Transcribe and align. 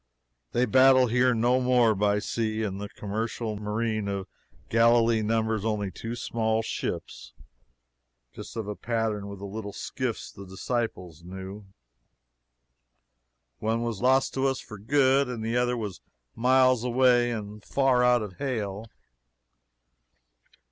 They 0.53 0.65
battle 0.65 1.05
here 1.05 1.35
no 1.35 1.61
more 1.61 1.93
by 1.93 2.17
sea, 2.17 2.63
and 2.63 2.81
the 2.81 2.89
commercial 2.89 3.55
marine 3.57 4.07
of 4.07 4.27
Galilee 4.67 5.21
numbers 5.21 5.63
only 5.63 5.91
two 5.91 6.15
small 6.15 6.63
ships, 6.63 7.33
just 8.33 8.57
of 8.57 8.67
a 8.67 8.75
pattern 8.75 9.27
with 9.27 9.37
the 9.37 9.45
little 9.45 9.73
skiffs 9.73 10.31
the 10.31 10.43
disciples 10.47 11.21
knew. 11.23 11.65
One 13.59 13.83
was 13.83 14.01
lost 14.01 14.33
to 14.33 14.47
us 14.47 14.59
for 14.59 14.79
good 14.79 15.27
the 15.43 15.55
other 15.55 15.77
was 15.77 16.01
miles 16.35 16.83
away 16.83 17.29
and 17.29 17.63
far 17.63 18.03
out 18.03 18.23
of 18.23 18.37
hail. 18.39 18.87